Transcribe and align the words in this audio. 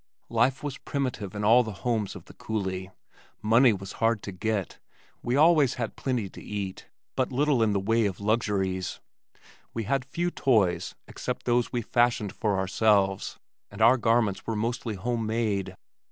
Life 0.31 0.63
was 0.63 0.79
primitive 0.79 1.35
in 1.35 1.43
all 1.43 1.61
the 1.61 1.73
homes 1.85 2.15
of 2.15 2.25
the 2.25 2.33
coulee. 2.33 2.89
Money 3.39 3.71
was 3.71 3.91
hard 4.01 4.23
to 4.23 4.31
get. 4.31 4.79
We 5.21 5.35
always 5.35 5.75
had 5.75 5.95
plenty 5.95 6.27
to 6.29 6.41
eat, 6.41 6.87
but 7.15 7.31
little 7.31 7.61
in 7.61 7.73
the 7.73 7.79
way 7.79 8.07
of 8.07 8.19
luxuries. 8.19 8.99
We 9.75 9.83
had 9.83 10.03
few 10.03 10.31
toys 10.31 10.95
except 11.07 11.45
those 11.45 11.71
we 11.71 11.83
fashioned 11.83 12.33
for 12.33 12.57
ourselves, 12.57 13.37
and 13.69 13.79
our 13.79 13.97
garments 13.97 14.47
were 14.47 14.55
mostly 14.55 14.95
home 14.95 15.27
made. 15.27 15.75